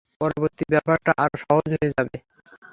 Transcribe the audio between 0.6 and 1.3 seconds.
ব্যাপারটা